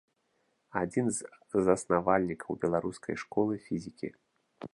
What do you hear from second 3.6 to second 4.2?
фізікі.